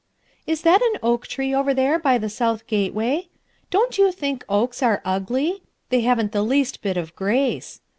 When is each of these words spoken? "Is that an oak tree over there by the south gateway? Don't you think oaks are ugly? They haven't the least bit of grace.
"Is 0.47 0.63
that 0.63 0.81
an 0.81 0.97
oak 1.03 1.27
tree 1.27 1.53
over 1.53 1.75
there 1.75 1.99
by 1.99 2.17
the 2.17 2.27
south 2.27 2.65
gateway? 2.65 3.27
Don't 3.69 3.99
you 3.99 4.11
think 4.11 4.43
oaks 4.49 4.81
are 4.81 4.99
ugly? 5.05 5.61
They 5.89 6.01
haven't 6.01 6.31
the 6.31 6.41
least 6.41 6.81
bit 6.81 6.97
of 6.97 7.15
grace. 7.15 7.81